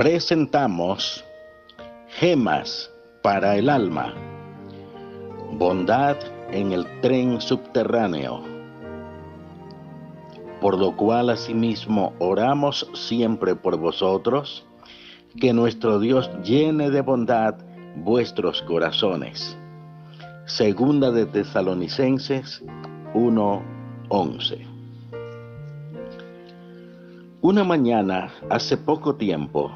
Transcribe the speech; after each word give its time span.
presentamos 0.00 1.22
Gemas 2.08 2.90
para 3.22 3.58
el 3.58 3.68
alma. 3.68 4.14
Bondad 5.58 6.16
en 6.50 6.72
el 6.72 6.86
tren 7.02 7.38
subterráneo. 7.38 8.40
Por 10.62 10.78
lo 10.78 10.96
cual 10.96 11.28
asimismo 11.28 12.14
oramos 12.18 12.88
siempre 12.94 13.54
por 13.54 13.76
vosotros, 13.76 14.64
que 15.38 15.52
nuestro 15.52 15.98
Dios 15.98 16.30
llene 16.42 16.88
de 16.88 17.02
bondad 17.02 17.56
vuestros 17.96 18.62
corazones. 18.62 19.54
Segunda 20.46 21.10
de 21.10 21.26
Tesalonicenses 21.26 22.62
1:11. 23.12 24.66
Una 27.42 27.64
mañana, 27.64 28.30
hace 28.48 28.78
poco 28.78 29.16
tiempo, 29.16 29.70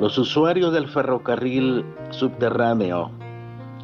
los 0.00 0.16
usuarios 0.16 0.72
del 0.72 0.88
ferrocarril 0.88 1.84
subterráneo 2.10 3.10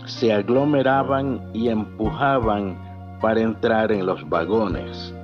se 0.07 0.33
aglomeraban 0.33 1.51
y 1.53 1.69
empujaban 1.69 3.19
para 3.21 3.41
entrar 3.41 3.93
en 3.93 4.07
los 4.07 4.27
vagones. 4.29 5.15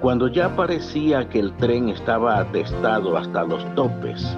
Cuando 0.00 0.28
ya 0.28 0.54
parecía 0.54 1.28
que 1.28 1.40
el 1.40 1.52
tren 1.56 1.88
estaba 1.88 2.38
atestado 2.38 3.16
hasta 3.16 3.44
los 3.44 3.64
topes, 3.74 4.36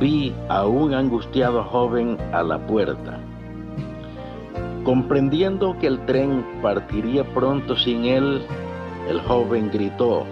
vi 0.00 0.34
a 0.48 0.66
un 0.66 0.94
angustiado 0.94 1.64
joven 1.64 2.18
a 2.32 2.42
la 2.42 2.58
puerta. 2.58 3.18
Comprendiendo 4.84 5.76
que 5.78 5.86
el 5.86 6.04
tren 6.06 6.44
partiría 6.62 7.24
pronto 7.34 7.76
sin 7.76 8.04
él, 8.04 8.42
el 9.08 9.20
joven 9.22 9.70
gritó, 9.70 10.24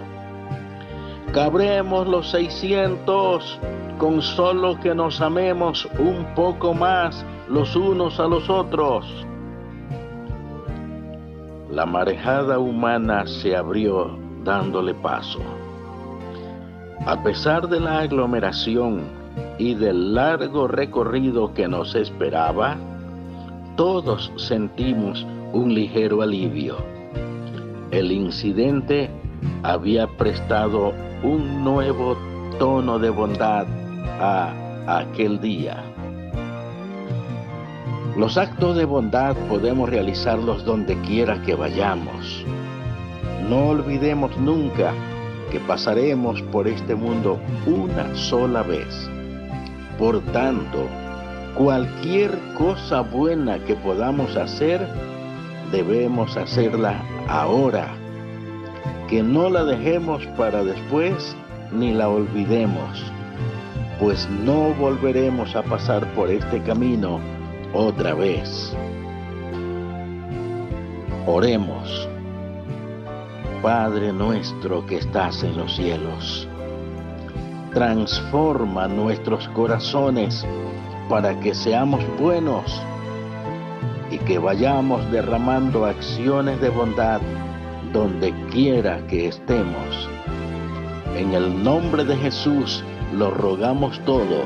Cabremos 1.33 2.07
los 2.07 2.31
600 2.31 3.59
con 3.97 4.21
solo 4.21 4.79
que 4.79 4.95
nos 4.95 5.21
amemos 5.21 5.87
un 5.99 6.25
poco 6.35 6.73
más 6.73 7.25
los 7.49 7.75
unos 7.75 8.19
a 8.19 8.27
los 8.27 8.49
otros. 8.49 9.05
La 11.71 11.85
marejada 11.85 12.59
humana 12.59 13.27
se 13.27 13.55
abrió 13.55 14.17
dándole 14.43 14.93
paso. 14.93 15.39
A 17.05 17.21
pesar 17.23 17.67
de 17.67 17.79
la 17.79 17.99
aglomeración 17.99 19.01
y 19.57 19.73
del 19.73 20.13
largo 20.13 20.67
recorrido 20.67 21.53
que 21.53 21.67
nos 21.67 21.93
esperaba, 21.95 22.77
todos 23.75 24.31
sentimos 24.37 25.25
un 25.53 25.73
ligero 25.73 26.21
alivio. 26.21 26.77
El 27.91 28.11
incidente 28.11 29.09
había 29.67 30.07
prestado 30.07 30.93
un 31.23 31.61
nuevo 31.65 32.15
tono 32.57 32.99
de 32.99 33.09
bondad 33.09 33.67
a 34.21 34.53
aquel 34.87 35.41
día. 35.41 35.83
Los 38.15 38.37
actos 38.37 38.77
de 38.77 38.85
bondad 38.85 39.35
podemos 39.49 39.89
realizarlos 39.89 40.63
donde 40.63 40.99
quiera 41.01 41.41
que 41.41 41.53
vayamos. 41.53 42.45
No 43.49 43.67
olvidemos 43.67 44.37
nunca 44.37 44.93
que 45.51 45.59
pasaremos 45.59 46.41
por 46.43 46.69
este 46.69 46.95
mundo 46.95 47.37
una 47.65 48.15
sola 48.15 48.63
vez. 48.63 49.09
Por 49.99 50.21
tanto, 50.31 50.87
cualquier 51.57 52.31
cosa 52.57 53.01
buena 53.01 53.59
que 53.59 53.75
podamos 53.75 54.37
hacer, 54.37 54.87
debemos 55.73 56.37
hacerla 56.37 57.01
ahora. 57.27 58.06
Que 59.09 59.23
no 59.23 59.49
la 59.49 59.63
dejemos 59.63 60.25
para 60.37 60.63
después 60.63 61.35
ni 61.71 61.93
la 61.93 62.09
olvidemos 62.09 63.11
pues 63.99 64.29
no 64.29 64.73
volveremos 64.75 65.55
a 65.55 65.63
pasar 65.63 66.05
por 66.13 66.29
este 66.29 66.61
camino 66.61 67.19
otra 67.73 68.13
vez. 68.13 68.75
Oremos. 71.25 72.07
Padre 73.61 74.13
nuestro 74.13 74.85
que 74.85 74.97
estás 74.97 75.43
en 75.43 75.57
los 75.57 75.75
cielos, 75.75 76.47
transforma 77.73 78.87
nuestros 78.87 79.47
corazones 79.49 80.45
para 81.09 81.39
que 81.39 81.55
seamos 81.55 82.01
buenos 82.19 82.81
y 84.11 84.19
que 84.19 84.37
vayamos 84.37 85.11
derramando 85.11 85.85
acciones 85.85 86.61
de 86.61 86.69
bondad 86.69 87.19
donde 87.93 88.33
quiera 88.51 89.05
que 89.07 89.27
estemos. 89.27 90.09
En 91.15 91.33
el 91.33 91.63
nombre 91.63 92.03
de 92.03 92.15
Jesús, 92.17 92.83
lo 93.13 93.31
rogamos 93.31 93.99
todo. 94.05 94.45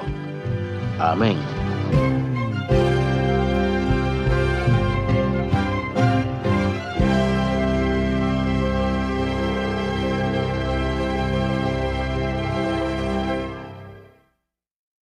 Amén. 0.99 1.37